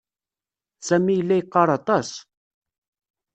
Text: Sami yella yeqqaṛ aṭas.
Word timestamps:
Sami 0.87 1.13
yella 1.15 1.35
yeqqaṛ 1.37 1.69
aṭas. 1.77 2.09